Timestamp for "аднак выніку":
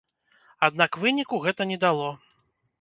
0.67-1.41